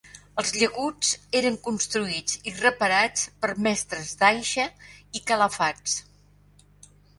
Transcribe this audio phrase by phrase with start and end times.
[0.43, 4.67] Els llaguts eren construïts i reparats per mestres d'aixa
[5.21, 5.97] i calafats.